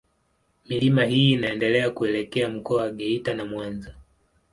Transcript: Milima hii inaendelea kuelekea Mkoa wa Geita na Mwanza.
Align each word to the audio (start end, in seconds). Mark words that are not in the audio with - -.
Milima 0.65 1.03
hii 1.05 1.31
inaendelea 1.31 1.89
kuelekea 1.89 2.49
Mkoa 2.49 2.81
wa 2.81 2.91
Geita 2.91 3.33
na 3.33 3.45
Mwanza. 3.45 3.95